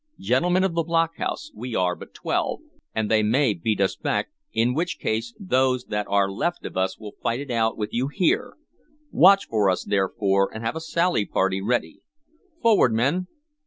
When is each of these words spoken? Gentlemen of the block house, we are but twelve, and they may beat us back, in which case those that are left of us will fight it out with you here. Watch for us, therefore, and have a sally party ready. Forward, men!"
Gentlemen 0.17 0.63
of 0.63 0.73
the 0.73 0.81
block 0.81 1.17
house, 1.17 1.51
we 1.53 1.75
are 1.75 1.95
but 1.95 2.15
twelve, 2.15 2.61
and 2.95 3.07
they 3.11 3.21
may 3.21 3.53
beat 3.53 3.79
us 3.79 3.95
back, 3.95 4.29
in 4.51 4.73
which 4.73 4.97
case 4.97 5.35
those 5.39 5.85
that 5.85 6.07
are 6.09 6.27
left 6.27 6.65
of 6.65 6.75
us 6.75 6.97
will 6.97 7.13
fight 7.21 7.39
it 7.39 7.51
out 7.51 7.77
with 7.77 7.93
you 7.93 8.07
here. 8.07 8.55
Watch 9.11 9.45
for 9.45 9.69
us, 9.69 9.83
therefore, 9.83 10.49
and 10.51 10.63
have 10.65 10.75
a 10.75 10.81
sally 10.81 11.25
party 11.27 11.61
ready. 11.61 12.01
Forward, 12.63 12.93
men!" 12.95 13.27